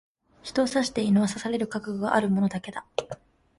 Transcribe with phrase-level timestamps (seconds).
[0.41, 2.87] 人を刺していいのは、刺される覚悟がある者だけだ。